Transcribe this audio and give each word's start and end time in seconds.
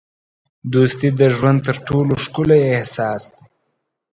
دوستي 0.73 1.09
د 1.19 1.21
ژوند 1.35 1.59
تر 1.67 1.77
ټولو 1.87 2.13
ښکلی 2.23 2.61
احساس 2.73 3.23
دی. 3.33 3.43